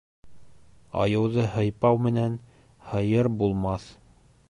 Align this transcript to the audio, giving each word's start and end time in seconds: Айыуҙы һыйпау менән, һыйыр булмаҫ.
Айыуҙы 1.01 1.45
һыйпау 1.57 2.01
менән, 2.07 2.41
һыйыр 2.91 3.33
булмаҫ. 3.43 3.91